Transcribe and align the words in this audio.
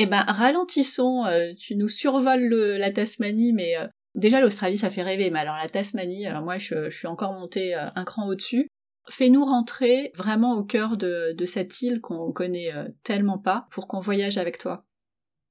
Eh 0.00 0.06
ben, 0.06 0.22
ralentissons. 0.22 1.24
Euh, 1.26 1.52
tu 1.58 1.74
nous 1.74 1.88
survoles 1.88 2.54
la 2.54 2.92
Tasmanie, 2.92 3.52
mais 3.52 3.76
euh, 3.76 3.88
déjà 4.14 4.40
l'Australie, 4.40 4.78
ça 4.78 4.90
fait 4.90 5.02
rêver. 5.02 5.28
Mais 5.30 5.40
alors 5.40 5.56
la 5.56 5.68
Tasmanie, 5.68 6.24
alors 6.24 6.42
moi, 6.42 6.56
je, 6.56 6.88
suis 6.88 7.08
encore 7.08 7.32
montée 7.32 7.74
euh, 7.74 7.88
un 7.96 8.04
cran 8.04 8.28
au-dessus. 8.28 8.68
Fais-nous 9.10 9.44
rentrer 9.44 10.12
vraiment 10.14 10.54
au 10.54 10.62
cœur 10.62 10.96
de, 10.96 11.34
cette 11.46 11.82
île 11.82 12.00
qu'on 12.00 12.30
connaît 12.30 12.70
tellement 13.02 13.38
pas 13.38 13.66
pour 13.70 13.88
qu'on 13.88 14.00
voyage 14.00 14.36
avec 14.36 14.58
toi. 14.58 14.84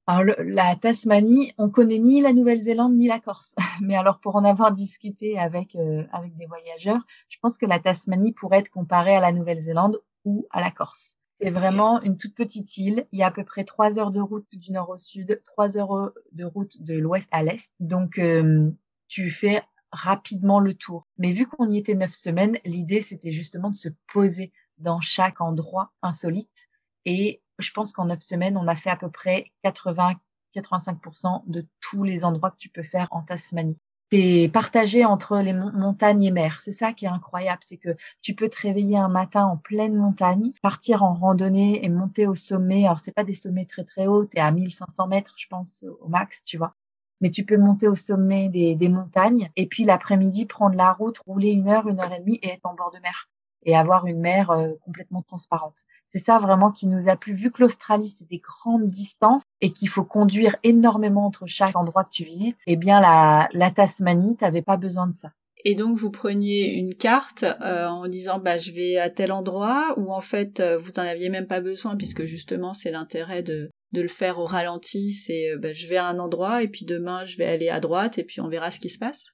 Alors 0.05 0.35
la 0.45 0.75
Tasmanie, 0.75 1.53
on 1.57 1.69
connaît 1.69 1.97
ni 1.97 2.21
la 2.21 2.33
Nouvelle-Zélande 2.33 2.95
ni 2.95 3.07
la 3.07 3.19
Corse. 3.19 3.55
Mais 3.81 3.95
alors 3.95 4.19
pour 4.19 4.35
en 4.35 4.45
avoir 4.45 4.73
discuté 4.73 5.39
avec 5.39 5.75
avec 6.13 6.37
des 6.37 6.45
voyageurs, 6.45 7.01
je 7.29 7.37
pense 7.41 7.57
que 7.57 7.65
la 7.65 7.79
Tasmanie 7.79 8.31
pourrait 8.31 8.59
être 8.59 8.69
comparée 8.69 9.15
à 9.15 9.19
la 9.19 9.31
Nouvelle-Zélande 9.31 9.99
ou 10.23 10.47
à 10.51 10.61
la 10.61 10.69
Corse. 10.69 11.16
C'est 11.39 11.49
vraiment 11.51 12.01
une 12.01 12.17
toute 12.17 12.33
petite 12.33 12.77
île. 12.77 13.07
Il 13.11 13.19
y 13.19 13.23
a 13.23 13.27
à 13.27 13.31
peu 13.31 13.43
près 13.43 13.63
trois 13.63 13.99
heures 13.99 14.11
de 14.11 14.19
route 14.19 14.47
du 14.51 14.71
nord 14.71 14.89
au 14.89 14.97
sud, 14.97 15.41
trois 15.45 15.77
heures 15.77 16.11
de 16.31 16.45
route 16.45 16.81
de 16.81 16.95
l'ouest 16.95 17.29
à 17.31 17.43
l'est. 17.43 17.71
Donc, 17.79 18.17
euh, 18.17 18.71
tu 19.07 19.29
fais 19.29 19.63
rapidement 19.91 20.59
le 20.59 20.73
tour. 20.73 21.07
Mais 21.17 21.31
vu 21.31 21.47
qu'on 21.47 21.69
y 21.69 21.77
était 21.77 21.93
neuf 21.93 22.13
semaines, 22.13 22.57
l'idée, 22.65 23.01
c'était 23.01 23.31
justement 23.31 23.69
de 23.69 23.75
se 23.75 23.89
poser 24.11 24.51
dans 24.79 24.99
chaque 24.99 25.39
endroit 25.39 25.91
insolite. 26.01 26.69
Et 27.05 27.41
je 27.59 27.71
pense 27.71 27.91
qu'en 27.91 28.05
neuf 28.05 28.21
semaines, 28.21 28.57
on 28.57 28.67
a 28.67 28.75
fait 28.75 28.89
à 28.89 28.97
peu 28.97 29.09
près 29.09 29.51
80-85% 29.63 31.43
de 31.47 31.65
tous 31.79 32.03
les 32.03 32.25
endroits 32.25 32.51
que 32.51 32.57
tu 32.57 32.69
peux 32.69 32.83
faire 32.83 33.07
en 33.11 33.21
Tasmanie 33.21 33.77
c'est 34.11 34.49
partagé 34.53 35.05
entre 35.05 35.37
les 35.39 35.53
montagnes 35.53 36.23
et 36.23 36.31
mer. 36.31 36.61
C'est 36.61 36.71
ça 36.71 36.93
qui 36.93 37.05
est 37.05 37.09
incroyable, 37.09 37.59
c'est 37.61 37.77
que 37.77 37.95
tu 38.21 38.35
peux 38.35 38.49
te 38.49 38.61
réveiller 38.61 38.97
un 38.97 39.09
matin 39.09 39.45
en 39.45 39.57
pleine 39.57 39.95
montagne, 39.95 40.53
partir 40.61 41.03
en 41.03 41.13
randonnée 41.13 41.83
et 41.83 41.89
monter 41.89 42.27
au 42.27 42.35
sommet. 42.35 42.85
Alors 42.85 42.99
c'est 43.01 43.11
pas 43.11 43.23
des 43.23 43.35
sommets 43.35 43.65
très 43.65 43.83
très 43.83 44.07
hauts, 44.07 44.25
t'es 44.25 44.39
à 44.39 44.51
1500 44.51 45.07
mètres, 45.07 45.33
je 45.37 45.47
pense 45.47 45.83
au 46.01 46.07
max, 46.07 46.41
tu 46.45 46.57
vois. 46.57 46.73
Mais 47.21 47.31
tu 47.31 47.43
peux 47.45 47.57
monter 47.57 47.87
au 47.87 47.95
sommet 47.95 48.49
des 48.49 48.89
montagnes 48.89 49.49
et 49.55 49.67
puis 49.67 49.83
l'après-midi 49.83 50.45
prendre 50.45 50.75
la 50.75 50.93
route, 50.93 51.17
rouler 51.19 51.49
une 51.51 51.67
heure, 51.67 51.87
une 51.87 51.99
heure 51.99 52.13
et 52.13 52.19
demie 52.19 52.39
et 52.43 52.49
être 52.51 52.65
en 52.65 52.75
bord 52.75 52.91
de 52.91 52.99
mer 52.99 53.27
et 53.63 53.75
avoir 53.75 54.07
une 54.07 54.19
mer 54.19 54.51
euh, 54.51 54.73
complètement 54.83 55.21
transparente. 55.21 55.75
C'est 56.13 56.23
ça 56.23 56.39
vraiment 56.39 56.71
qui 56.71 56.87
nous 56.87 57.09
a 57.09 57.15
plu, 57.15 57.33
vu 57.33 57.51
que 57.51 57.61
l'Australie, 57.61 58.15
c'est 58.17 58.27
des 58.27 58.39
grandes 58.39 58.89
distances 58.89 59.43
et 59.61 59.73
qu'il 59.73 59.89
faut 59.89 60.05
conduire 60.05 60.55
énormément 60.63 61.25
entre 61.25 61.47
chaque 61.47 61.75
endroit 61.75 62.05
que 62.05 62.11
tu 62.11 62.23
visites, 62.23 62.57
eh 62.65 62.75
bien 62.75 63.01
la, 63.01 63.49
la 63.51 63.71
Tasmanie, 63.71 64.37
t'avais 64.37 64.61
pas 64.61 64.77
besoin 64.77 65.07
de 65.07 65.13
ça. 65.13 65.31
Et 65.65 65.75
donc 65.75 65.97
vous 65.97 66.11
preniez 66.11 66.75
une 66.75 66.95
carte 66.95 67.43
euh, 67.43 67.87
en 67.87 68.07
disant 68.07 68.39
bah 68.39 68.57
je 68.57 68.71
vais 68.71 68.97
à 68.97 69.09
tel 69.09 69.31
endroit 69.31 69.95
ou 69.97 70.13
en 70.13 70.21
fait 70.21 70.59
euh, 70.59 70.77
vous 70.77 70.91
n'en 70.95 71.03
aviez 71.03 71.29
même 71.29 71.47
pas 71.47 71.61
besoin 71.61 71.97
puisque 71.97 72.25
justement 72.25 72.73
c'est 72.73 72.91
l'intérêt 72.91 73.41
de, 73.41 73.71
de 73.91 74.01
le 74.01 74.07
faire 74.07 74.39
au 74.39 74.45
ralenti, 74.45 75.13
c'est 75.13 75.57
bah, 75.57 75.73
je 75.73 75.87
vais 75.87 75.97
à 75.97 76.05
un 76.05 76.19
endroit 76.19 76.61
et 76.61 76.67
puis 76.67 76.85
demain 76.85 77.25
je 77.25 77.37
vais 77.37 77.45
aller 77.45 77.69
à 77.69 77.79
droite 77.79 78.17
et 78.17 78.23
puis 78.23 78.39
on 78.39 78.47
verra 78.47 78.71
ce 78.71 78.79
qui 78.79 78.89
se 78.89 78.99
passe? 78.99 79.31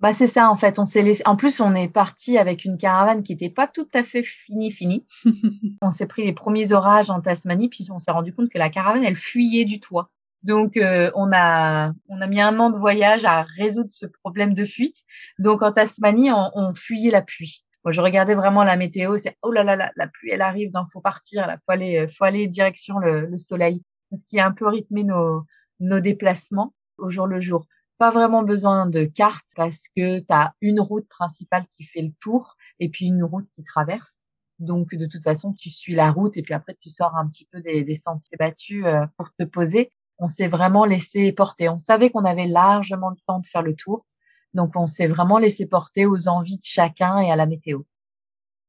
Bah 0.00 0.12
c'est 0.12 0.26
ça 0.26 0.50
en 0.50 0.56
fait. 0.56 0.78
On 0.78 0.84
s'est 0.84 1.02
laissé. 1.02 1.22
En 1.24 1.36
plus, 1.36 1.60
on 1.60 1.74
est 1.74 1.88
parti 1.88 2.36
avec 2.36 2.64
une 2.64 2.76
caravane 2.76 3.22
qui 3.22 3.32
n'était 3.32 3.48
pas 3.48 3.66
tout 3.66 3.88
à 3.94 4.02
fait 4.02 4.22
finie 4.22 4.70
finie. 4.70 5.06
on 5.82 5.90
s'est 5.90 6.06
pris 6.06 6.24
les 6.24 6.34
premiers 6.34 6.72
orages 6.72 7.08
en 7.08 7.20
Tasmanie, 7.22 7.70
puis 7.70 7.86
on 7.90 7.98
s'est 7.98 8.10
rendu 8.10 8.34
compte 8.34 8.50
que 8.50 8.58
la 8.58 8.68
caravane 8.68 9.04
elle 9.04 9.16
fuyait 9.16 9.64
du 9.64 9.80
toit. 9.80 10.10
Donc 10.42 10.76
euh, 10.76 11.10
on 11.14 11.30
a 11.32 11.92
on 12.08 12.20
a 12.20 12.26
mis 12.26 12.40
un 12.40 12.58
an 12.60 12.70
de 12.70 12.76
voyage 12.76 13.24
à 13.24 13.42
résoudre 13.56 13.90
ce 13.90 14.06
problème 14.06 14.52
de 14.52 14.66
fuite. 14.66 14.98
Donc 15.38 15.62
en 15.62 15.72
Tasmanie, 15.72 16.30
on, 16.30 16.50
on 16.54 16.74
fuyait 16.74 17.10
la 17.10 17.22
pluie. 17.22 17.64
Moi, 17.84 17.92
je 17.92 18.00
regardais 18.00 18.34
vraiment 18.34 18.64
la 18.64 18.76
météo. 18.76 19.16
C'est 19.18 19.36
oh 19.42 19.50
là 19.50 19.64
là 19.64 19.76
la, 19.76 19.92
la 19.96 20.08
pluie 20.08 20.30
elle 20.30 20.42
arrive, 20.42 20.72
donc 20.72 20.88
faut 20.92 21.00
partir. 21.00 21.46
Là, 21.46 21.56
faut 21.64 21.72
aller 21.72 22.06
faut 22.18 22.24
aller 22.24 22.48
direction 22.48 22.98
le, 22.98 23.26
le 23.26 23.38
soleil. 23.38 23.82
Ce 24.12 24.22
qui 24.28 24.38
a 24.40 24.46
un 24.46 24.52
peu 24.52 24.66
rythmé 24.68 25.04
nos 25.04 25.44
nos 25.80 26.00
déplacements 26.00 26.74
au 26.98 27.10
jour 27.10 27.26
le 27.26 27.40
jour 27.40 27.66
pas 27.98 28.10
vraiment 28.10 28.42
besoin 28.42 28.86
de 28.86 29.04
carte 29.04 29.44
parce 29.56 29.76
que 29.96 30.18
tu 30.20 30.26
as 30.30 30.54
une 30.60 30.80
route 30.80 31.08
principale 31.08 31.66
qui 31.72 31.84
fait 31.84 32.02
le 32.02 32.12
tour 32.20 32.56
et 32.80 32.88
puis 32.88 33.06
une 33.06 33.24
route 33.24 33.48
qui 33.52 33.64
traverse. 33.64 34.12
Donc 34.58 34.94
de 34.94 35.06
toute 35.06 35.22
façon, 35.22 35.52
tu 35.54 35.70
suis 35.70 35.94
la 35.94 36.10
route 36.10 36.36
et 36.36 36.42
puis 36.42 36.54
après 36.54 36.76
tu 36.80 36.90
sors 36.90 37.14
un 37.16 37.28
petit 37.28 37.46
peu 37.50 37.60
des, 37.60 37.84
des 37.84 38.00
sentiers 38.04 38.36
battus 38.38 38.84
euh, 38.86 39.06
pour 39.16 39.28
te 39.38 39.44
poser. 39.44 39.92
On 40.18 40.28
s'est 40.28 40.48
vraiment 40.48 40.84
laissé 40.86 41.32
porter. 41.32 41.68
On 41.68 41.78
savait 41.78 42.10
qu'on 42.10 42.24
avait 42.24 42.46
largement 42.46 43.10
le 43.10 43.16
temps 43.26 43.40
de 43.40 43.46
faire 43.46 43.62
le 43.62 43.74
tour. 43.74 44.06
Donc 44.54 44.72
on 44.76 44.86
s'est 44.86 45.08
vraiment 45.08 45.38
laissé 45.38 45.66
porter 45.66 46.06
aux 46.06 46.28
envies 46.28 46.56
de 46.58 46.64
chacun 46.64 47.18
et 47.20 47.30
à 47.30 47.36
la 47.36 47.46
météo. 47.46 47.82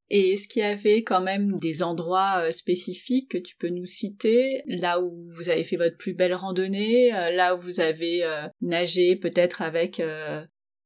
Et 0.09 0.33
est-ce 0.33 0.47
qu'il 0.47 0.61
y 0.61 0.65
avait 0.65 1.03
quand 1.03 1.21
même 1.21 1.59
des 1.59 1.83
endroits 1.83 2.37
euh, 2.37 2.51
spécifiques 2.51 3.29
que 3.31 3.37
tu 3.37 3.57
peux 3.57 3.67
nous 3.67 3.85
citer, 3.85 4.63
là 4.65 5.01
où 5.01 5.29
vous 5.31 5.49
avez 5.49 5.65
fait 5.65 5.75
votre 5.75 5.97
plus 5.97 6.13
belle 6.13 6.33
randonnée, 6.33 7.13
euh, 7.13 7.31
là 7.31 7.55
où 7.55 7.59
vous 7.59 7.81
avez 7.81 8.23
euh, 8.23 8.47
nagé 8.61 9.17
peut-être 9.17 9.61
avec 9.61 10.01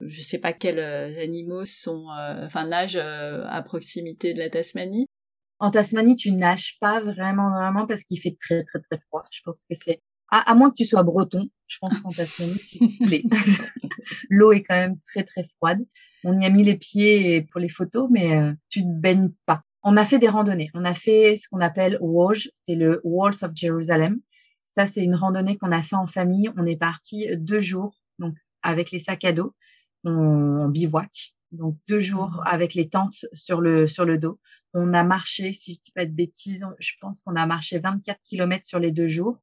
je 0.04 0.22
sais 0.24 0.40
pas 0.40 0.52
quels 0.52 0.80
animaux 0.80 1.66
sont 1.66 2.08
enfin 2.44 2.66
nagent 2.66 2.98
à 2.98 3.62
proximité 3.62 4.34
de 4.34 4.40
la 4.40 4.50
Tasmanie 4.50 5.06
En 5.60 5.70
Tasmanie, 5.70 6.16
tu 6.16 6.32
nages 6.32 6.78
pas 6.80 7.02
vraiment 7.02 7.52
vraiment 7.52 7.86
parce 7.86 8.04
qu'il 8.04 8.20
fait 8.20 8.36
très 8.42 8.64
très 8.64 8.80
très 8.80 9.00
froid. 9.08 9.24
Je 9.32 9.42
pense 9.46 9.64
que 9.70 9.76
c'est 9.86 10.02
à, 10.32 10.56
moins 10.56 10.72
que 10.72 10.76
tu 10.76 10.86
sois 10.86 11.04
breton, 11.04 11.50
je 11.68 11.78
pense 11.80 12.00
qu'en 12.02 12.10
Tasmanie, 12.10 12.60
tu 12.72 13.24
L'eau 14.30 14.54
est 14.54 14.64
quand 14.64 14.76
même 14.76 14.98
très 15.14 15.24
très 15.24 15.48
froide. 15.58 15.86
On 16.24 16.40
y 16.40 16.46
a 16.46 16.50
mis 16.50 16.64
les 16.64 16.78
pieds 16.78 17.42
pour 17.52 17.60
les 17.60 17.70
photos, 17.70 18.10
mais 18.12 18.38
euh, 18.38 18.54
tu 18.70 18.84
ne 18.84 18.94
baignes 18.94 19.32
pas. 19.46 19.64
On 19.84 19.98
a 19.98 20.06
fait 20.06 20.20
des 20.20 20.30
randonnées. 20.30 20.70
On 20.74 20.86
a 20.86 20.94
fait 20.94 21.38
ce 21.38 21.48
qu'on 21.50 21.60
appelle 21.60 21.98
WOJ, 22.02 22.52
c'est 22.56 22.76
le 22.76 23.02
Walls 23.04 23.36
of 23.42 23.52
Jerusalem. 23.56 24.20
Ça, 24.76 24.88
c'est 24.88 25.04
une 25.04 25.16
randonnée 25.16 25.58
qu'on 25.58 25.72
a 25.72 25.82
fait 25.82 25.96
en 25.96 26.08
famille. 26.08 26.50
On 26.56 26.66
est 26.66 26.78
parti 26.78 27.28
deux 27.36 27.62
jours, 27.62 27.96
donc 28.20 28.36
avec 28.62 28.92
les 28.92 29.00
sacs 29.00 29.26
à 29.26 29.34
dos, 29.34 29.56
on, 30.04 30.68
bivouac, 30.70 31.34
donc 31.52 31.78
deux 31.88 32.00
jours 32.00 32.30
mmh. 32.30 32.44
avec 32.46 32.74
les 32.76 32.88
tentes 32.88 33.26
sur 33.34 33.60
le 33.60 33.88
sur 33.88 34.06
le 34.06 34.18
dos. 34.18 34.40
On 34.74 34.94
a 34.94 35.04
marché, 35.04 35.54
si 35.54 35.74
je 35.74 35.80
dis 35.82 35.92
pas 35.92 36.06
de 36.06 36.12
bêtises, 36.12 36.66
je 36.80 36.92
pense 37.02 37.22
qu'on 37.22 37.36
a 37.36 37.46
marché 37.46 37.80
24 37.80 38.20
km 38.24 38.66
sur 38.66 38.80
les 38.80 38.92
deux 38.92 39.08
jours 39.08 39.38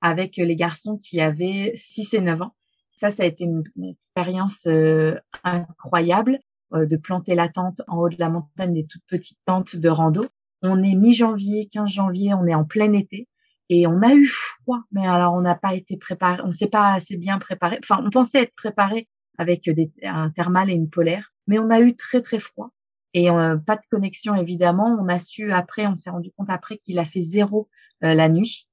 avec 0.00 0.36
les 0.36 0.56
garçons 0.56 0.98
qui 0.98 1.20
avaient 1.20 1.72
6 1.74 2.14
et 2.14 2.20
9 2.20 2.42
ans. 2.42 2.54
Ça, 2.98 3.12
ça 3.12 3.22
a 3.22 3.26
été 3.26 3.44
une, 3.44 3.62
expérience 3.82 4.66
euh, 4.66 5.14
incroyable 5.44 6.40
euh, 6.74 6.84
de 6.84 6.96
planter 6.96 7.36
la 7.36 7.48
tente 7.48 7.80
en 7.86 7.98
haut 7.98 8.08
de 8.08 8.16
la 8.18 8.28
montagne, 8.28 8.74
des 8.74 8.86
toutes 8.86 9.04
petites 9.06 9.38
tentes 9.46 9.76
de 9.76 9.88
rando. 9.88 10.26
On 10.62 10.82
est 10.82 10.94
mi-janvier, 10.94 11.68
15 11.72 11.88
janvier, 11.88 12.34
on 12.34 12.46
est 12.46 12.54
en 12.54 12.64
plein 12.64 12.92
été 12.92 13.28
et 13.68 13.86
on 13.86 14.02
a 14.02 14.14
eu 14.14 14.26
froid, 14.26 14.80
mais 14.90 15.06
alors 15.06 15.34
on 15.34 15.40
n'a 15.40 15.54
pas 15.54 15.74
été 15.74 15.96
préparé, 15.96 16.42
on 16.42 16.48
ne 16.48 16.52
s'est 16.52 16.68
pas 16.68 16.94
assez 16.94 17.16
bien 17.16 17.38
préparé. 17.38 17.78
Enfin, 17.84 18.02
on 18.04 18.10
pensait 18.10 18.42
être 18.42 18.54
préparé 18.56 19.08
avec 19.36 19.70
des, 19.70 19.92
un 20.02 20.30
thermal 20.30 20.68
et 20.68 20.74
une 20.74 20.90
polaire, 20.90 21.32
mais 21.46 21.60
on 21.60 21.70
a 21.70 21.80
eu 21.80 21.94
très 21.94 22.20
très 22.20 22.40
froid 22.40 22.72
et 23.14 23.30
euh, 23.30 23.56
pas 23.58 23.76
de 23.76 23.82
connexion 23.92 24.34
évidemment. 24.34 24.98
On 25.00 25.08
a 25.08 25.20
su 25.20 25.52
après, 25.52 25.86
on 25.86 25.94
s'est 25.94 26.10
rendu 26.10 26.32
compte 26.36 26.50
après 26.50 26.78
qu'il 26.78 26.98
a 26.98 27.04
fait 27.04 27.22
zéro 27.22 27.68
la 28.00 28.28
nuit 28.28 28.67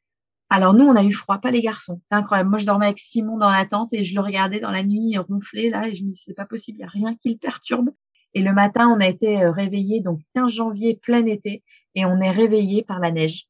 alors 0.49 0.73
nous, 0.73 0.85
on 0.85 0.95
a 0.95 1.03
eu 1.03 1.11
froid, 1.11 1.39
pas 1.39 1.51
les 1.51 1.61
garçons. 1.61 2.01
C'est 2.09 2.15
incroyable. 2.15 2.49
Moi, 2.49 2.59
je 2.59 2.65
dormais 2.65 2.85
avec 2.85 2.99
Simon 2.99 3.37
dans 3.37 3.49
la 3.49 3.65
tente 3.65 3.93
et 3.93 4.03
je 4.03 4.13
le 4.13 4.21
regardais 4.21 4.59
dans 4.59 4.71
la 4.71 4.83
nuit 4.83 5.17
ronfler 5.17 5.69
là 5.69 5.87
et 5.87 5.95
je 5.95 6.03
me 6.03 6.09
disais 6.09 6.21
c'est 6.25 6.33
pas 6.35 6.45
possible, 6.45 6.77
il 6.79 6.81
y 6.81 6.85
a 6.85 6.87
rien 6.87 7.15
qui 7.15 7.31
le 7.31 7.37
perturbe. 7.37 7.89
Et 8.33 8.41
le 8.41 8.53
matin, 8.53 8.87
on 8.89 8.99
a 8.99 9.07
été 9.07 9.41
euh, 9.41 9.51
réveillés 9.51 10.01
donc 10.01 10.19
15 10.35 10.53
janvier 10.53 10.99
plein 11.01 11.25
été 11.25 11.63
et 11.95 12.05
on 12.05 12.19
est 12.19 12.31
réveillé 12.31 12.83
par 12.83 12.99
la 12.99 13.11
neige. 13.11 13.47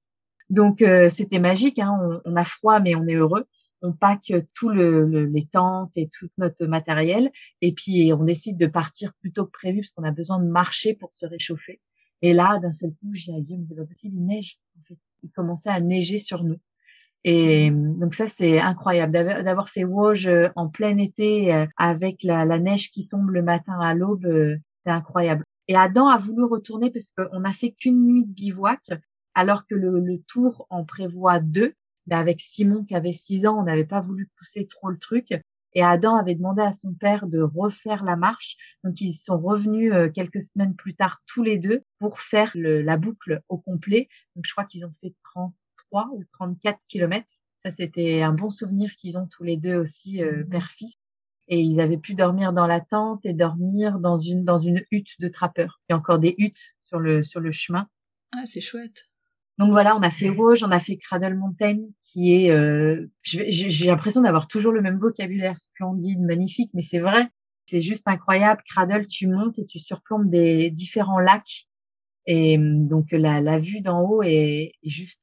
Donc 0.50 0.82
euh, 0.82 1.10
c'était 1.10 1.40
magique. 1.40 1.80
Hein. 1.80 2.22
On, 2.26 2.36
a 2.36 2.46
froid 2.46 2.80
mais 2.80 2.96
on 2.96 3.08
est 3.08 3.16
heureux. 3.16 3.46
On 3.82 3.92
pack 3.92 4.32
tout 4.54 4.70
le, 4.70 5.26
les 5.26 5.48
tentes 5.48 5.92
et 5.96 6.08
tout 6.08 6.30
notre 6.38 6.66
matériel 6.66 7.30
et 7.62 7.74
puis 7.74 8.14
on 8.14 8.24
décide 8.24 8.58
de 8.58 8.68
partir 8.68 9.14
plus 9.20 9.34
tôt 9.34 9.46
que 9.46 9.52
prévu 9.52 9.82
parce 9.82 9.92
qu'on 9.92 10.04
a 10.04 10.12
besoin 10.12 10.40
de 10.40 10.48
marcher 10.48 10.94
pour 10.94 11.14
se 11.14 11.26
réchauffer. 11.26 11.82
Et 12.22 12.34
là, 12.34 12.58
d'un 12.60 12.72
seul 12.72 12.92
coup, 12.92 13.14
j'ai 13.14 13.34
dit 13.42 13.58
mais 13.58 13.66
c'est 13.68 13.76
pas 13.76 13.86
possible, 13.86 14.16
il 14.16 14.26
neige. 14.26 14.60
En 14.80 14.84
fait, 14.88 14.98
il 15.24 15.30
commençait 15.32 15.70
à 15.70 15.80
neiger 15.82 16.20
sur 16.20 16.44
nous. 16.44 16.60
Et 17.28 17.72
donc 17.72 18.14
ça, 18.14 18.28
c'est 18.28 18.60
incroyable 18.60 19.12
d'avoir 19.12 19.70
fait 19.70 19.84
Wauge 19.84 20.28
euh, 20.28 20.50
en 20.56 20.70
plein 20.70 20.96
été 21.00 21.52
euh, 21.52 21.66
avec 21.76 22.22
la, 22.22 22.46
neige 22.60 22.92
qui 22.92 23.08
tombe 23.08 23.32
le 23.32 23.42
matin 23.42 23.80
à 23.80 23.96
l'aube. 23.96 24.28
Euh, 24.28 24.58
c'est 24.86 24.92
incroyable. 24.92 25.44
Et 25.68 25.76
Adam 25.76 26.08
a 26.08 26.20
voulu 26.20 26.44
retourner 26.44 26.92
parce 26.92 27.10
qu'on 27.10 27.40
n'a 27.40 27.52
fait 27.52 27.72
qu'une 27.72 28.06
nuit 28.06 28.26
de 28.26 28.32
bivouac, 28.32 28.92
alors 29.34 29.66
que 29.66 29.74
le, 29.74 30.22
tour 30.28 30.68
en 30.70 30.86
prévoit 30.86 31.40
deux. 31.40 31.74
Mais 32.06 32.16
avec 32.16 32.42
Simon 32.42 32.86
qui 32.86 32.94
avait 32.94 33.12
six 33.12 33.48
ans, 33.48 33.58
on 33.60 33.64
n'avait 33.64 33.86
pas 33.86 34.02
voulu 34.02 34.30
pousser 34.38 34.68
trop 34.68 34.92
le 34.92 35.00
truc. 35.00 35.34
Et 35.74 35.82
Adam 35.82 36.16
avait 36.18 36.36
demandé 36.36 36.62
à 36.62 36.74
son 36.74 36.94
père 36.94 37.26
de 37.26 37.42
refaire 37.42 38.04
la 38.04 38.16
marche. 38.16 38.56
Donc 38.84 39.02
ils 39.02 39.16
sont 39.26 39.40
revenus 39.40 39.92
quelques 40.14 40.44
semaines 40.54 40.76
plus 40.76 40.94
tard 40.94 41.24
tous 41.26 41.42
les 41.42 41.58
deux 41.58 41.82
pour 41.98 42.20
faire 42.20 42.52
la 42.54 42.98
boucle 42.98 43.42
au 43.50 43.58
complet. 43.58 44.10
Donc 44.36 44.46
je 44.46 44.52
crois 44.52 44.66
qu'ils 44.66 44.86
ont 44.86 44.94
fait 45.02 45.16
30 45.34 45.56
ou 45.92 46.24
34 46.34 46.80
kilomètres. 46.88 47.28
Ça, 47.64 47.72
c'était 47.72 48.22
un 48.22 48.34
bon 48.34 48.52
souvenir 48.52 48.92
qu'ils 48.98 49.18
ont 49.18 49.28
tous 49.28 49.44
les 49.44 49.58
deux 49.58 49.76
aussi, 49.76 50.22
euh, 50.24 50.44
père-fils. 50.44 50.94
Et 51.48 51.60
ils 51.62 51.80
avaient 51.80 51.98
pu 51.98 52.16
dormir 52.16 52.54
dans 52.54 52.68
la 52.68 52.82
tente 52.82 53.26
et 53.26 53.34
dormir 53.34 54.00
dans 54.00 54.18
une, 54.18 54.44
dans 54.44 54.60
une 54.60 54.84
hutte 54.92 55.20
de 55.20 55.28
trappeurs. 55.28 55.80
Il 55.88 55.94
y 55.94 55.96
a 55.96 55.98
encore 55.98 56.20
des 56.20 56.36
huttes 56.38 56.76
sur 56.84 57.00
le, 57.00 57.24
sur 57.24 57.40
le 57.40 57.52
chemin. 57.52 57.88
Ah, 58.32 58.46
c'est 58.46 58.62
chouette. 58.62 59.06
Donc 59.58 59.70
voilà, 59.70 59.96
on 59.96 60.02
a 60.02 60.12
fait 60.12 60.30
Rouge, 60.30 60.64
on 60.64 60.72
a 60.72 60.80
fait 60.80 60.98
Cradle 60.98 61.36
Mountain, 61.36 61.78
qui 62.04 62.34
est, 62.34 62.52
euh, 62.52 63.10
j'ai 63.24 63.86
l'impression 63.86 64.22
d'avoir 64.22 64.48
toujours 64.48 64.74
le 64.74 64.82
même 64.82 65.00
vocabulaire 65.00 65.58
splendide, 65.60 66.20
magnifique, 66.20 66.72
mais 66.74 66.82
c'est 66.82 67.00
vrai, 67.00 67.30
c'est 67.70 67.80
juste 67.80 68.04
incroyable. 68.06 68.62
Cradle, 68.70 69.08
tu 69.08 69.28
montes 69.28 69.58
et 69.58 69.66
tu 69.66 69.80
surplombes 69.80 70.30
des 70.30 70.72
différents 70.72 71.20
lacs, 71.20 71.68
et 72.26 72.58
donc 72.60 73.12
la, 73.12 73.40
la 73.40 73.60
vue 73.60 73.80
d'en 73.80 74.02
haut 74.02 74.24
est 74.24 74.74
juste 74.84 75.22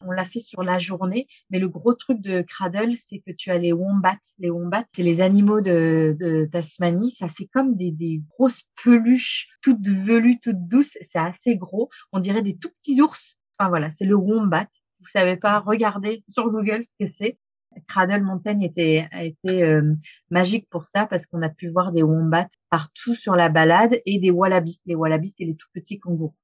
On 0.00 0.12
l'a 0.12 0.24
fait 0.24 0.40
sur 0.40 0.62
la 0.62 0.78
journée, 0.78 1.26
mais 1.50 1.58
le 1.58 1.68
gros 1.68 1.94
truc 1.94 2.20
de 2.20 2.42
Cradle, 2.42 2.94
c'est 3.08 3.18
que 3.18 3.32
tu 3.32 3.50
as 3.50 3.58
les 3.58 3.72
wombats. 3.72 4.16
Les 4.38 4.50
wombats, 4.50 4.84
c'est 4.94 5.02
les 5.02 5.20
animaux 5.20 5.60
de, 5.60 6.16
de, 6.18 6.44
Tasmanie. 6.46 7.16
Ça 7.18 7.28
fait 7.28 7.48
comme 7.52 7.76
des, 7.76 7.90
des 7.90 8.20
grosses 8.30 8.62
peluches, 8.82 9.48
toutes 9.62 9.86
velues, 9.86 10.38
toutes 10.40 10.68
douces. 10.68 10.96
C'est 11.12 11.18
assez 11.18 11.56
gros. 11.56 11.88
On 12.12 12.20
dirait 12.20 12.42
des 12.42 12.56
tout 12.56 12.70
petits 12.80 13.00
ours. 13.00 13.38
Enfin 13.58 13.70
voilà, 13.70 13.90
c'est 13.98 14.04
le 14.04 14.14
wombat. 14.14 14.68
Vous 15.00 15.08
savez 15.08 15.36
pas, 15.36 15.58
regardez 15.60 16.22
sur 16.28 16.50
Google 16.50 16.84
ce 16.84 17.06
que 17.06 17.12
c'est. 17.18 17.38
Cradle 17.86 18.22
Mountain 18.22 18.60
était, 18.60 19.08
a 19.12 19.24
été 19.24 19.62
euh, 19.62 19.94
magique 20.30 20.68
pour 20.70 20.84
ça 20.94 21.06
parce 21.06 21.26
qu'on 21.26 21.42
a 21.42 21.48
pu 21.48 21.68
voir 21.68 21.92
des 21.92 22.02
wombats 22.02 22.48
partout 22.70 23.14
sur 23.14 23.36
la 23.36 23.48
balade 23.48 24.00
et 24.06 24.18
des 24.18 24.30
wallabies. 24.30 24.80
Les 24.86 24.94
wallabies, 24.94 25.34
c'est 25.38 25.44
les 25.44 25.54
tout 25.56 25.68
petits 25.72 25.98
kangourous. 25.98 26.34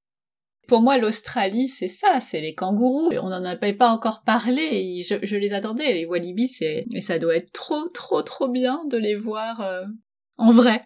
Pour 0.66 0.80
moi, 0.80 0.96
l'Australie, 0.96 1.68
c'est 1.68 1.88
ça, 1.88 2.20
c'est 2.20 2.40
les 2.40 2.54
kangourous. 2.54 3.10
On 3.20 3.28
n'en 3.28 3.44
avait 3.44 3.74
pas 3.74 3.90
encore 3.90 4.22
parlé, 4.24 5.02
je, 5.02 5.36
les 5.36 5.52
attendais, 5.52 5.92
les 5.92 6.06
wallabies, 6.06 6.48
c'est, 6.48 6.86
et 6.92 7.00
ça 7.00 7.18
doit 7.18 7.36
être 7.36 7.52
trop, 7.52 7.88
trop, 7.88 8.22
trop 8.22 8.48
bien 8.48 8.84
de 8.86 8.96
les 8.96 9.14
voir 9.14 9.60
euh, 9.60 9.84
en 10.38 10.52
vrai. 10.52 10.80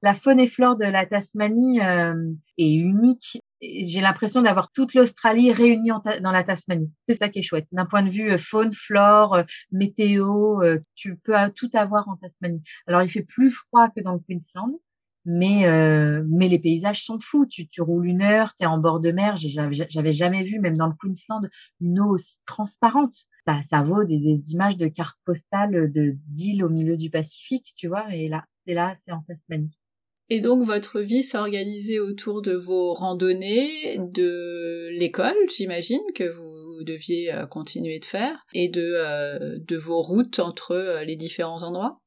La 0.00 0.14
faune 0.14 0.40
et 0.40 0.48
flore 0.48 0.76
de 0.76 0.84
la 0.84 1.06
Tasmanie 1.06 1.80
euh, 1.80 2.14
est 2.58 2.72
unique. 2.74 3.42
J'ai 3.60 4.00
l'impression 4.00 4.42
d'avoir 4.42 4.70
toute 4.72 4.92
l'Australie 4.92 5.52
réunie 5.52 5.90
dans 6.20 6.32
la 6.32 6.44
Tasmanie. 6.44 6.92
C'est 7.08 7.14
ça 7.14 7.30
qui 7.30 7.38
est 7.38 7.42
chouette. 7.42 7.66
D'un 7.72 7.86
point 7.86 8.02
de 8.02 8.10
vue 8.10 8.32
euh, 8.32 8.38
faune, 8.38 8.72
flore, 8.72 9.42
météo, 9.70 10.60
tu 10.94 11.16
peux 11.16 11.34
tout 11.56 11.70
avoir 11.74 12.08
en 12.08 12.16
Tasmanie. 12.16 12.62
Alors, 12.86 13.02
il 13.02 13.10
fait 13.10 13.22
plus 13.22 13.50
froid 13.50 13.88
que 13.94 14.02
dans 14.02 14.12
le 14.12 14.20
Queensland, 14.26 14.78
mais 15.24 15.66
euh, 15.66 16.22
mais 16.28 16.48
les 16.48 16.58
paysages 16.58 17.04
sont 17.04 17.18
fous. 17.20 17.46
Tu, 17.46 17.68
tu 17.68 17.80
roules 17.82 18.06
une 18.06 18.22
heure, 18.22 18.54
tu 18.58 18.64
es 18.64 18.66
en 18.66 18.78
bord 18.78 19.00
de 19.00 19.10
mer. 19.10 19.36
J'avais 19.36 20.12
jamais 20.12 20.44
vu, 20.44 20.60
même 20.60 20.76
dans 20.76 20.86
le 20.86 20.94
Queensland, 21.00 21.48
une 21.80 22.00
eau 22.00 22.14
aussi 22.14 22.38
transparente. 22.46 23.14
Ça, 23.46 23.60
ça 23.70 23.82
vaut 23.82 24.04
des, 24.04 24.18
des 24.18 24.42
images 24.48 24.76
de 24.76 24.88
cartes 24.88 25.18
postales 25.24 25.92
de 25.92 26.16
d'îles 26.28 26.64
au 26.64 26.68
milieu 26.68 26.96
du 26.96 27.10
Pacifique, 27.10 27.72
tu 27.76 27.88
vois. 27.88 28.14
Et 28.14 28.28
là, 28.28 28.44
c'est 28.66 28.74
là, 28.74 28.96
c'est 29.04 29.12
en 29.12 29.22
Tasmanie. 29.22 29.76
Et 30.30 30.40
donc 30.40 30.62
votre 30.62 31.00
vie 31.00 31.22
s'organisait 31.22 31.98
autour 31.98 32.40
de 32.40 32.54
vos 32.54 32.94
randonnées, 32.94 33.98
de 33.98 34.88
l'école, 34.92 35.36
j'imagine 35.54 36.00
que 36.14 36.24
vous 36.24 36.82
deviez 36.82 37.32
euh, 37.32 37.46
continuer 37.46 37.98
de 37.98 38.06
faire, 38.06 38.44
et 38.54 38.68
de 38.68 38.94
euh, 38.96 39.58
de 39.58 39.76
vos 39.76 40.00
routes 40.00 40.38
entre 40.38 41.02
les 41.04 41.16
différents 41.16 41.62
endroits? 41.62 42.00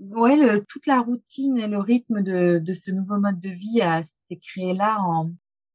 Ouais, 0.00 0.62
toute 0.68 0.86
la 0.86 1.00
routine 1.00 1.58
et 1.58 1.68
le 1.68 1.78
rythme 1.78 2.22
de, 2.22 2.58
de 2.58 2.74
ce 2.74 2.90
nouveau 2.90 3.18
mode 3.18 3.40
de 3.40 3.50
vie 3.50 3.80
s'est 4.28 4.36
créé 4.36 4.74
là. 4.74 4.98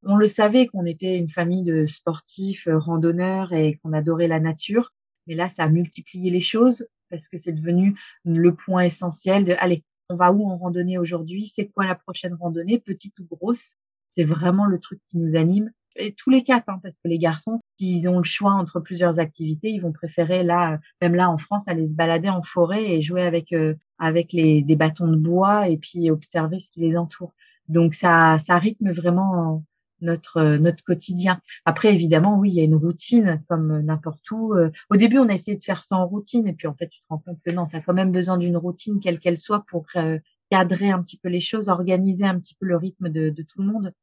On 0.07 0.17
le 0.17 0.27
savait 0.27 0.67
qu'on 0.67 0.85
était 0.85 1.17
une 1.17 1.29
famille 1.29 1.63
de 1.63 1.87
sportifs, 1.87 2.67
euh, 2.67 2.77
randonneurs 2.77 3.53
et 3.53 3.79
qu'on 3.81 3.91
adorait 3.91 4.27
la 4.27 4.39
nature. 4.39 4.93
Mais 5.25 5.33
là, 5.33 5.49
ça 5.49 5.63
a 5.63 5.69
multiplié 5.69 6.29
les 6.29 6.41
choses 6.41 6.87
parce 7.09 7.27
que 7.27 7.39
c'est 7.39 7.53
devenu 7.53 7.99
le 8.23 8.53
point 8.53 8.83
essentiel 8.83 9.45
de, 9.45 9.55
allez, 9.57 9.83
on 10.09 10.15
va 10.15 10.31
où 10.31 10.47
en 10.47 10.57
randonnée 10.57 10.99
aujourd'hui? 10.99 11.51
C'est 11.55 11.67
quoi 11.67 11.85
la 11.85 11.95
prochaine 11.95 12.35
randonnée, 12.35 12.79
petite 12.79 13.17
ou 13.19 13.25
grosse? 13.25 13.73
C'est 14.11 14.23
vraiment 14.23 14.67
le 14.67 14.79
truc 14.79 15.01
qui 15.09 15.17
nous 15.17 15.35
anime 15.35 15.71
et 15.95 16.13
tous 16.13 16.29
les 16.29 16.43
quatre, 16.43 16.69
hein, 16.69 16.79
parce 16.83 16.95
que 16.99 17.07
les 17.07 17.19
garçons, 17.19 17.61
s'ils 17.77 18.07
ont 18.09 18.17
le 18.17 18.23
choix 18.23 18.51
entre 18.53 18.79
plusieurs 18.79 19.19
activités, 19.19 19.69
ils 19.69 19.81
vont 19.81 19.91
préférer 19.91 20.43
là, 20.43 20.79
même 21.01 21.15
là 21.15 21.29
en 21.29 21.37
France, 21.37 21.63
aller 21.67 21.87
se 21.89 21.95
balader 21.95 22.29
en 22.29 22.43
forêt 22.43 22.83
et 22.83 23.01
jouer 23.01 23.21
avec 23.23 23.53
euh, 23.53 23.75
avec 23.99 24.33
les 24.33 24.61
des 24.61 24.75
bâtons 24.75 25.07
de 25.07 25.15
bois 25.17 25.69
et 25.69 25.77
puis 25.77 26.09
observer 26.11 26.59
ce 26.59 26.69
qui 26.69 26.81
les 26.81 26.97
entoure. 26.97 27.33
Donc 27.69 27.95
ça 27.95 28.37
ça 28.45 28.57
rythme 28.57 28.91
vraiment 28.91 29.63
notre 30.01 30.57
notre 30.57 30.83
quotidien. 30.83 31.39
Après 31.65 31.93
évidemment, 31.93 32.37
oui, 32.37 32.51
il 32.51 32.55
y 32.55 32.61
a 32.61 32.63
une 32.63 32.75
routine 32.75 33.43
comme 33.47 33.81
n'importe 33.81 34.29
où. 34.31 34.53
Euh, 34.53 34.71
au 34.89 34.97
début, 34.97 35.17
on 35.19 35.29
a 35.29 35.33
essayé 35.33 35.57
de 35.57 35.63
faire 35.63 35.83
sans 35.83 36.05
routine 36.05 36.47
et 36.47 36.53
puis 36.53 36.67
en 36.67 36.75
fait, 36.75 36.89
tu 36.89 36.99
te 37.01 37.05
rends 37.09 37.19
compte 37.19 37.39
que 37.43 37.51
non, 37.51 37.67
tu 37.67 37.75
as 37.75 37.81
quand 37.81 37.93
même 37.93 38.11
besoin 38.11 38.37
d'une 38.37 38.57
routine 38.57 38.99
quelle 38.99 39.19
qu'elle 39.19 39.37
soit 39.39 39.65
pour 39.69 39.85
euh, 39.95 40.19
cadrer 40.51 40.91
un 40.91 41.01
petit 41.01 41.17
peu 41.17 41.29
les 41.29 41.41
choses, 41.41 41.69
organiser 41.69 42.25
un 42.25 42.39
petit 42.39 42.55
peu 42.59 42.65
le 42.65 42.77
rythme 42.77 43.09
de, 43.09 43.29
de 43.29 43.43
tout 43.43 43.61
le 43.61 43.67
monde. 43.71 43.93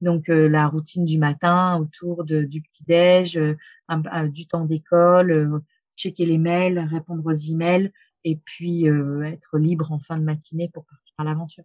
Donc 0.00 0.28
euh, 0.28 0.48
la 0.48 0.68
routine 0.68 1.04
du 1.04 1.18
matin 1.18 1.78
autour 1.80 2.24
de, 2.24 2.42
du 2.42 2.62
petit-déj, 2.62 3.36
euh, 3.36 3.56
du 4.28 4.46
temps 4.46 4.64
d'école, 4.64 5.30
euh, 5.30 5.58
checker 5.96 6.26
les 6.26 6.38
mails, 6.38 6.78
répondre 6.78 7.26
aux 7.26 7.36
emails 7.36 7.92
et 8.24 8.36
puis 8.36 8.86
être 8.86 9.58
libre 9.58 9.90
en 9.90 9.98
fin 10.00 10.16
de 10.16 10.22
matinée 10.22 10.68
pour 10.72 10.84
partir 10.84 11.14
à 11.18 11.24
l'aventure. 11.24 11.64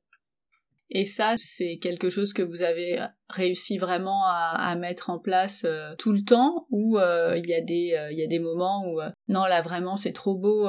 Et 0.89 1.05
ça, 1.05 1.35
c'est 1.37 1.77
quelque 1.77 2.09
chose 2.09 2.33
que 2.33 2.43
vous 2.43 2.61
avez 2.61 2.99
réussi 3.29 3.77
vraiment 3.77 4.23
à, 4.25 4.55
à 4.55 4.75
mettre 4.75 5.09
en 5.09 5.19
place 5.19 5.65
tout 5.97 6.13
le 6.13 6.23
temps 6.23 6.67
ou 6.69 6.97
il 6.99 7.47
y 7.47 7.53
a 7.53 7.61
des 7.61 7.95
il 8.11 8.17
y 8.17 8.23
a 8.23 8.27
des 8.27 8.39
moments 8.39 8.87
où 8.87 9.01
non 9.27 9.45
là 9.45 9.61
vraiment 9.61 9.97
c'est 9.97 10.13
trop 10.13 10.35
beau 10.35 10.67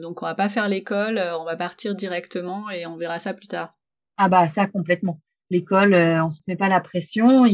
donc 0.00 0.22
on 0.22 0.26
va 0.26 0.34
pas 0.34 0.48
faire 0.48 0.68
l'école, 0.68 1.18
on 1.18 1.44
va 1.44 1.56
partir 1.56 1.94
directement 1.94 2.70
et 2.70 2.86
on 2.86 2.96
verra 2.96 3.18
ça 3.18 3.34
plus 3.34 3.48
tard? 3.48 3.74
Ah 4.16 4.28
bah 4.28 4.48
ça 4.48 4.66
complètement 4.66 5.20
l'école, 5.52 5.94
euh, 5.94 6.24
on 6.24 6.30
se 6.30 6.40
met 6.48 6.56
pas 6.56 6.68
la 6.68 6.80
pression. 6.80 7.44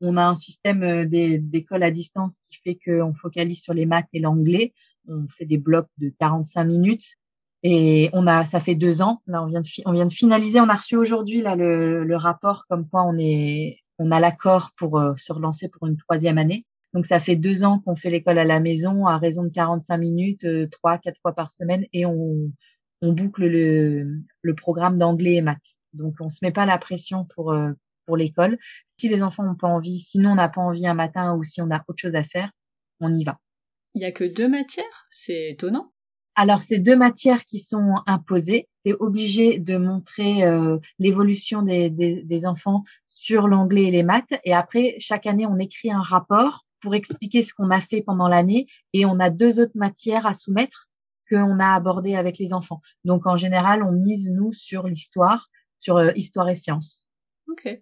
on 0.00 0.16
a 0.16 0.24
un 0.24 0.34
système 0.36 0.82
euh, 0.82 1.04
d'école 1.06 1.82
à 1.82 1.90
distance 1.90 2.38
qui 2.50 2.58
fait 2.62 2.78
qu'on 2.84 3.14
focalise 3.14 3.60
sur 3.60 3.74
les 3.74 3.86
maths 3.86 4.08
et 4.12 4.20
l'anglais. 4.20 4.72
On 5.08 5.26
fait 5.36 5.46
des 5.46 5.58
blocs 5.58 5.88
de 5.98 6.12
45 6.20 6.64
minutes. 6.64 7.04
Et 7.64 8.10
on 8.12 8.26
a, 8.26 8.44
ça 8.46 8.60
fait 8.60 8.74
deux 8.74 9.02
ans. 9.02 9.22
Là, 9.26 9.42
on 9.42 9.46
vient 9.46 9.60
de, 9.60 9.68
on 9.86 9.92
vient 9.92 10.06
de 10.06 10.12
finaliser. 10.12 10.60
On 10.60 10.68
a 10.68 10.74
reçu 10.74 10.96
aujourd'hui 10.96 11.42
là 11.42 11.54
le, 11.56 12.04
le, 12.04 12.16
rapport 12.16 12.64
comme 12.68 12.88
quoi 12.88 13.04
on 13.04 13.16
est, 13.18 13.78
on 13.98 14.10
a 14.10 14.18
l'accord 14.20 14.70
pour 14.76 14.98
euh, 14.98 15.14
se 15.16 15.32
relancer 15.32 15.68
pour 15.68 15.86
une 15.86 15.96
troisième 15.96 16.38
année. 16.38 16.66
Donc 16.92 17.06
ça 17.06 17.20
fait 17.20 17.36
deux 17.36 17.64
ans 17.64 17.78
qu'on 17.80 17.96
fait 17.96 18.10
l'école 18.10 18.38
à 18.38 18.44
la 18.44 18.60
maison 18.60 19.06
à 19.06 19.16
raison 19.16 19.44
de 19.44 19.48
45 19.48 19.96
minutes, 19.96 20.46
trois, 20.70 20.98
quatre 20.98 21.18
fois 21.22 21.32
par 21.32 21.50
semaine, 21.52 21.86
et 21.94 22.04
on, 22.04 22.52
on 23.00 23.12
boucle 23.12 23.46
le, 23.46 24.20
le 24.42 24.54
programme 24.54 24.98
d'anglais 24.98 25.36
et 25.36 25.40
maths. 25.40 25.71
Donc 25.92 26.14
on 26.20 26.30
se 26.30 26.38
met 26.42 26.52
pas 26.52 26.66
la 26.66 26.78
pression 26.78 27.26
pour 27.34 27.52
euh, 27.52 27.72
pour 28.06 28.16
l'école. 28.16 28.58
Si 28.98 29.08
les 29.08 29.22
enfants 29.22 29.44
n'ont 29.44 29.54
pas 29.54 29.68
envie, 29.68 30.06
sinon 30.10 30.32
on 30.32 30.34
n'a 30.34 30.48
pas 30.48 30.60
envie 30.60 30.86
un 30.86 30.94
matin 30.94 31.34
ou 31.34 31.44
si 31.44 31.60
on 31.60 31.70
a 31.70 31.82
autre 31.88 31.98
chose 31.98 32.14
à 32.14 32.24
faire, 32.24 32.50
on 33.00 33.14
y 33.14 33.24
va. 33.24 33.38
Il 33.94 34.02
y 34.02 34.04
a 34.04 34.12
que 34.12 34.24
deux 34.24 34.48
matières, 34.48 35.06
c'est 35.10 35.50
étonnant. 35.50 35.92
Alors 36.34 36.62
c'est 36.62 36.78
deux 36.78 36.96
matières 36.96 37.44
qui 37.44 37.60
sont 37.60 37.96
imposées. 38.06 38.68
C'est 38.84 38.94
obligé 38.94 39.58
de 39.58 39.76
montrer 39.76 40.44
euh, 40.44 40.78
l'évolution 40.98 41.62
des, 41.62 41.90
des, 41.90 42.22
des 42.22 42.46
enfants 42.46 42.84
sur 43.06 43.48
l'anglais 43.48 43.84
et 43.84 43.90
les 43.90 44.02
maths. 44.02 44.32
Et 44.44 44.54
après 44.54 44.96
chaque 44.98 45.26
année 45.26 45.46
on 45.46 45.58
écrit 45.58 45.92
un 45.92 46.02
rapport 46.02 46.64
pour 46.80 46.94
expliquer 46.94 47.42
ce 47.42 47.54
qu'on 47.54 47.70
a 47.70 47.80
fait 47.80 48.02
pendant 48.02 48.28
l'année 48.28 48.66
et 48.92 49.06
on 49.06 49.20
a 49.20 49.30
deux 49.30 49.60
autres 49.60 49.76
matières 49.76 50.26
à 50.26 50.34
soumettre 50.34 50.88
qu'on 51.30 51.60
a 51.60 51.74
abordées 51.74 52.16
avec 52.16 52.38
les 52.38 52.52
enfants. 52.52 52.82
Donc 53.04 53.26
en 53.26 53.36
général, 53.36 53.82
on 53.82 53.92
mise 53.92 54.28
nous 54.30 54.52
sur 54.52 54.86
l'histoire 54.86 55.48
sur 55.82 55.96
euh, 55.96 56.12
histoire 56.16 56.48
et 56.48 56.56
sciences. 56.56 57.06
Ok. 57.48 57.80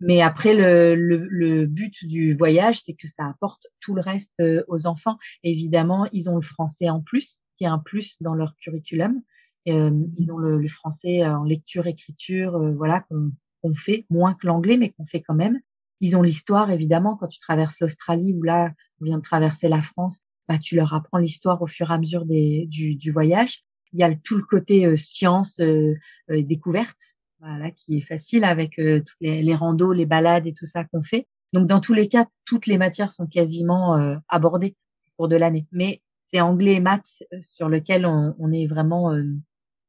Mais 0.00 0.20
après, 0.22 0.54
le, 0.54 0.94
le, 0.94 1.26
le 1.28 1.66
but 1.66 2.04
du 2.04 2.34
voyage, 2.34 2.82
c'est 2.84 2.94
que 2.94 3.08
ça 3.08 3.26
apporte 3.26 3.66
tout 3.80 3.94
le 3.94 4.00
reste 4.00 4.30
euh, 4.40 4.62
aux 4.68 4.86
enfants. 4.86 5.18
Évidemment, 5.42 6.06
ils 6.12 6.30
ont 6.30 6.36
le 6.36 6.42
français 6.42 6.88
en 6.88 7.00
plus, 7.00 7.42
qui 7.56 7.64
est 7.64 7.68
un 7.68 7.78
plus 7.80 8.16
dans 8.20 8.34
leur 8.34 8.54
curriculum. 8.58 9.22
Euh, 9.66 9.90
ils 10.16 10.30
ont 10.30 10.38
le, 10.38 10.58
le, 10.58 10.68
français 10.68 11.26
en 11.26 11.42
lecture, 11.42 11.88
écriture, 11.88 12.56
voilà, 12.74 13.04
qu'on 13.10 13.74
fait 13.74 14.06
moins 14.08 14.34
que 14.34 14.46
l'anglais, 14.46 14.76
mais 14.76 14.90
qu'on 14.90 15.06
fait 15.06 15.20
quand 15.20 15.34
même. 15.34 15.58
Ils 16.00 16.16
ont 16.16 16.22
l'histoire, 16.22 16.70
évidemment, 16.70 17.16
quand 17.16 17.26
tu 17.26 17.40
traverses 17.40 17.80
l'Australie 17.80 18.34
ou 18.34 18.42
là, 18.42 18.72
on 19.00 19.06
vient 19.06 19.18
de 19.18 19.22
traverser 19.22 19.68
la 19.68 19.82
France, 19.82 20.20
bah, 20.46 20.58
tu 20.58 20.76
leur 20.76 20.94
apprends 20.94 21.18
l'histoire 21.18 21.60
au 21.60 21.66
fur 21.66 21.90
et 21.90 21.94
à 21.94 21.98
mesure 21.98 22.24
des, 22.24 22.66
du, 22.66 22.94
du 22.94 23.10
voyage. 23.10 23.64
Il 23.92 23.98
y 23.98 24.04
a 24.04 24.14
tout 24.14 24.36
le 24.36 24.44
côté 24.44 24.86
euh, 24.86 24.96
science, 24.96 25.58
euh, 25.60 25.94
découverte 26.28 27.17
voilà, 27.40 27.70
qui 27.70 27.98
est 27.98 28.06
facile 28.06 28.44
avec 28.44 28.78
euh, 28.78 29.02
les, 29.20 29.42
les 29.42 29.54
randos, 29.54 29.92
les 29.92 30.06
balades 30.06 30.46
et 30.46 30.54
tout 30.54 30.66
ça 30.66 30.84
qu'on 30.84 31.02
fait. 31.02 31.26
Donc 31.52 31.66
dans 31.66 31.80
tous 31.80 31.94
les 31.94 32.08
cas, 32.08 32.26
toutes 32.44 32.66
les 32.66 32.78
matières 32.78 33.12
sont 33.12 33.26
quasiment 33.26 33.96
euh, 33.96 34.16
abordées 34.28 34.76
pour 35.16 35.28
de 35.28 35.36
l'année. 35.36 35.66
Mais 35.72 36.02
c'est 36.30 36.40
anglais 36.40 36.74
et 36.74 36.80
maths 36.80 37.04
euh, 37.32 37.38
sur 37.42 37.68
lequel 37.68 38.06
on, 38.06 38.52
est 38.52 38.66
vraiment 38.66 39.12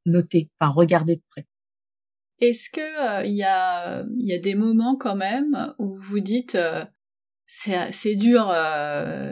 noté, 0.06 0.50
enfin 0.58 0.72
regardé 0.72 1.16
de 1.16 1.22
près. 1.30 1.46
Est-ce 2.40 2.70
que 2.70 3.26
il 3.26 3.34
y 3.34 3.42
a 3.42 4.02
il 4.16 4.26
y 4.26 4.32
a 4.32 4.38
des 4.38 4.54
moments 4.54 4.96
quand 4.96 5.16
même 5.16 5.74
où 5.78 5.96
vous 5.96 6.20
dites 6.20 6.56
c'est 7.46 7.92
c'est 7.92 8.14
dur 8.14 8.50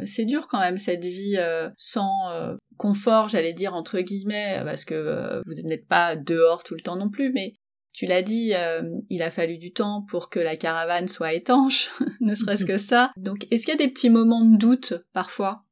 c'est 0.05 0.27
dur 0.27 0.47
quand 0.49 0.61
même 0.61 0.77
cette 0.77 1.05
vie 1.05 1.39
sans 1.79 2.59
confort 2.77 3.29
j'allais 3.29 3.55
dire 3.55 3.75
entre 3.75 4.01
guillemets 4.01 4.61
parce 4.63 4.85
que 4.85 5.41
vous 5.47 5.67
n'êtes 5.67 5.89
pas 5.89 6.17
dehors 6.17 6.65
tout 6.65 6.75
le 6.75 6.83
temps 6.83 6.97
non 6.97 7.09
plus 7.09 7.33
mais 7.33 7.55
Tu 7.93 8.07
l'as 8.07 8.23
dit, 8.23 8.53
euh, 8.55 8.83
il 9.09 9.23
a 9.23 9.31
fallu 9.31 9.59
du 9.59 9.73
temps 9.73 10.03
pour 10.03 10.31
que 10.31 10.39
la 10.39 10.57
caravane 10.57 11.09
soit 11.09 11.33
étanche, 11.33 11.91
ne 12.21 12.35
serait-ce 12.35 12.65
que 12.65 12.79
ça. 12.79 13.13
Donc, 13.17 13.47
est-ce 13.51 13.65
qu'il 13.65 13.75
y 13.75 13.83
a 13.83 13.87
des 13.87 13.93
petits 13.93 14.11
moments 14.11 14.45
de 14.45 14.57
doute 14.57 14.95
parfois? 15.13 15.65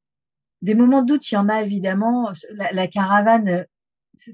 Des 0.62 0.75
moments 0.75 1.02
de 1.02 1.06
doute, 1.06 1.30
il 1.30 1.35
y 1.35 1.38
en 1.38 1.49
a 1.49 1.62
évidemment. 1.62 2.32
La, 2.73 2.88
caravane, 2.88 3.66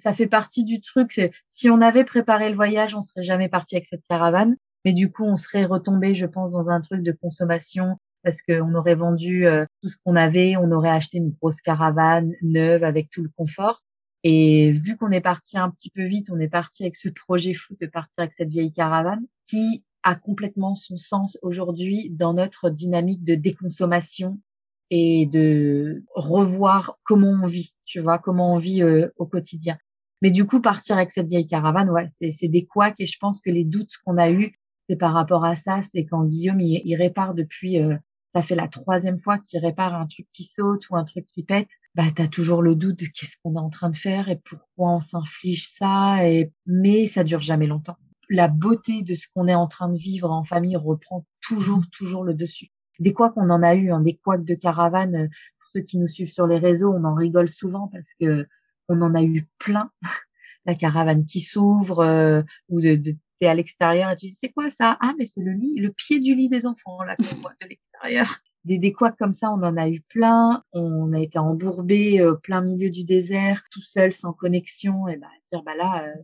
ça 0.03 0.13
fait 0.13 0.29
partie 0.29 0.65
du 0.65 0.81
truc. 0.81 1.21
Si 1.49 1.69
on 1.69 1.81
avait 1.81 2.05
préparé 2.05 2.49
le 2.49 2.55
voyage, 2.55 2.95
on 2.95 3.03
serait 3.03 3.25
jamais 3.25 3.49
parti 3.49 3.77
avec 3.77 3.89
cette 3.89 4.07
caravane. 4.09 4.57
Mais 4.85 4.93
du 4.93 5.11
coup, 5.11 5.25
on 5.25 5.37
serait 5.37 5.65
retombé, 5.65 6.15
je 6.15 6.27
pense, 6.27 6.53
dans 6.53 6.71
un 6.71 6.81
truc 6.81 7.03
de 7.03 7.13
consommation 7.13 7.99
parce 8.23 8.41
qu'on 8.43 8.75
aurait 8.75 8.95
vendu 8.95 9.47
euh, 9.47 9.67
tout 9.83 9.89
ce 9.89 9.97
qu'on 10.05 10.17
avait, 10.17 10.57
on 10.57 10.71
aurait 10.71 10.91
acheté 10.91 11.19
une 11.19 11.31
grosse 11.31 11.61
caravane 11.61 12.33
neuve 12.43 12.85
avec 12.85 13.11
tout 13.11 13.23
le 13.23 13.31
confort. 13.37 13.83
Et 14.25 14.71
vu 14.71 14.97
qu'on 14.97 15.11
est 15.11 15.21
parti 15.21 15.59
un 15.59 15.71
petit 15.71 15.91
peu 15.91 16.05
vite, 16.05 16.31
on 16.31 16.39
est 16.39 16.49
parti 16.49 16.85
avec 16.85 16.97
ce 16.97 17.09
projet 17.09 17.55
fou 17.55 17.77
de 17.81 17.87
partir 17.87 18.13
avec 18.19 18.33
cette 18.37 18.51
vieille 18.51 18.73
caravane 18.73 19.27
qui 19.49 19.85
a 20.05 20.15
complètement 20.15 20.75
son 20.75 20.97
sens 20.97 21.39
aujourd'hui 21.43 22.11
dans 22.11 22.35
notre 22.35 22.71
dynamique 22.71 23.25
de 23.25 23.35
déconsommation 23.35 24.39
et 24.91 25.27
de 25.27 26.05
revoir 26.15 26.99
comment 27.05 27.31
on 27.43 27.47
vit, 27.47 27.73
tu 27.85 28.01
vois, 28.01 28.19
comment 28.19 28.55
on 28.55 28.59
vit 28.59 28.83
euh, 28.83 29.09
au 29.17 29.27
quotidien. 29.27 29.79
Mais 30.21 30.31
du 30.31 30.45
coup, 30.45 30.61
partir 30.61 30.97
avec 30.97 31.13
cette 31.13 31.29
vieille 31.29 31.49
caravane, 31.49 31.91
ouais, 31.91 32.11
c'est 32.21 32.49
des 32.49 32.65
couacs 32.65 33.01
et 33.01 33.07
je 33.07 33.19
pense 33.19 33.41
que 33.41 33.51
les 33.51 33.65
doutes 33.65 33.91
qu'on 34.05 34.19
a 34.19 34.31
eus, 34.31 34.55
c'est 34.89 34.97
par 34.97 35.15
rapport 35.15 35.45
à 35.45 35.57
ça, 35.57 35.83
c'est 35.93 36.05
quand 36.05 36.25
Guillaume, 36.25 36.61
il, 36.61 36.95
répare 36.97 37.35
depuis, 37.35 37.81
euh, 37.81 37.97
ça 38.35 38.43
fait 38.43 38.55
la 38.55 38.69
troisième 38.69 39.19
fois 39.21 39.39
qu'il 39.39 39.59
répare 39.61 39.95
un 39.95 40.07
truc 40.07 40.27
qui 40.33 40.53
saute 40.57 40.89
ou 40.91 40.97
un 40.97 41.05
truc 41.05 41.27
qui 41.27 41.43
pète 41.43 41.69
bah 41.95 42.05
t'as 42.15 42.29
toujours 42.29 42.63
le 42.63 42.75
doute 42.75 42.99
de 42.99 43.07
qu'est-ce 43.07 43.37
qu'on 43.43 43.55
est 43.55 43.59
en 43.59 43.71
train 43.71 43.91
de 43.91 43.97
faire 43.97 44.29
et 44.29 44.37
pourquoi 44.37 44.97
on 44.97 45.01
s'inflige 45.01 45.73
ça 45.79 46.27
et 46.27 46.53
mais 46.67 47.09
ça 47.09 47.25
dure 47.25 47.41
jamais 47.41 47.67
longtemps. 47.67 47.97
La 48.31 48.49
beauté 48.49 49.03
de 49.03 49.15
ce 49.15 49.27
qu'on 49.35 49.47
est 49.49 49.55
en 49.55 49.67
train 49.67 49.91
de 49.91 49.99
vivre 49.99 50.31
en 50.31 50.45
famille 50.45 50.77
reprend 50.77 51.27
toujours 51.43 51.85
toujours 51.91 52.25
le 52.25 52.35
dessus. 52.35 52.69
Des 52.99 53.13
quoi 53.13 53.31
qu'on 53.31 53.51
en 53.51 53.63
a 53.63 53.75
eu, 53.75 53.93
hein, 53.93 54.01
des 54.01 54.17
couacs 54.17 54.45
de 54.45 54.55
caravane. 54.55 55.15
Euh, 55.17 55.29
pour 55.59 55.69
ceux 55.71 55.81
qui 55.81 55.99
nous 55.99 56.09
suivent 56.09 56.33
sur 56.33 56.47
les 56.47 56.59
réseaux, 56.59 56.93
on 56.93 57.05
en 57.05 57.15
rigole 57.15 57.51
souvent 57.51 57.89
parce 57.89 58.07
que 58.21 58.47
on 58.89 59.01
en 59.03 59.15
a 59.15 59.23
eu 59.23 59.47
plein. 59.59 59.91
La 60.65 60.75
caravane 60.77 61.27
qui 61.27 61.41
s'ouvre 61.41 62.01
euh, 62.01 62.43
ou 62.69 62.81
de, 62.81 62.95
de 62.95 63.17
à 63.47 63.55
l'extérieur 63.55 64.11
et 64.11 64.17
tu 64.17 64.27
dis 64.27 64.39
c'est 64.41 64.51
quoi 64.51 64.71
ça? 64.79 64.97
Ah 65.01 65.15
mais 65.19 65.29
c'est 65.35 65.43
le 65.43 65.53
lit, 65.53 65.75
le 65.77 65.91
pied 65.91 66.21
du 66.21 66.35
lit 66.35 66.49
des 66.49 66.65
enfants 66.65 67.03
là 67.03 67.17
qu'on 67.17 67.41
voit 67.41 67.53
de 67.61 67.69
l'extérieur 67.69 68.41
des 68.65 68.79
décois 68.79 69.13
comme 69.13 69.33
ça, 69.33 69.51
on 69.51 69.63
en 69.63 69.77
a 69.77 69.89
eu 69.89 70.01
plein. 70.01 70.63
On 70.73 71.13
a 71.13 71.21
été 71.21 71.39
embourbé 71.39 72.21
euh, 72.21 72.35
plein 72.35 72.61
milieu 72.61 72.91
du 72.91 73.05
désert, 73.05 73.63
tout 73.71 73.83
seul, 73.83 74.13
sans 74.13 74.33
connexion. 74.33 75.09
Et 75.09 75.17
bah, 75.17 75.27
dire 75.53 75.63
bah 75.65 75.75
là, 75.77 76.05
euh, 76.05 76.23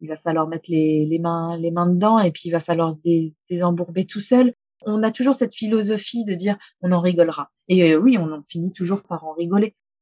il 0.00 0.08
va 0.08 0.16
falloir 0.16 0.46
mettre 0.48 0.66
les, 0.68 1.06
les, 1.06 1.18
mains 1.18 1.56
les 1.56 1.70
mains 1.70 1.86
dedans 1.86 2.18
et 2.18 2.30
puis 2.30 2.42
il 2.46 2.52
va 2.52 2.60
falloir 2.60 2.94
se 2.94 3.30
désembourber 3.48 4.06
tout 4.06 4.20
seul. 4.20 4.54
On 4.86 5.02
a 5.02 5.10
toujours 5.10 5.34
cette 5.34 5.54
philosophie 5.54 6.24
de 6.24 6.34
dire 6.34 6.56
on 6.80 6.92
en 6.92 7.00
rigolera. 7.00 7.50
Et 7.68 7.92
euh, 7.92 7.98
oui, 7.98 8.16
on 8.18 8.32
en 8.32 8.42
finit 8.48 8.72
toujours 8.72 9.02
par 9.02 9.24
en 9.24 9.34
rigoler. 9.34 9.74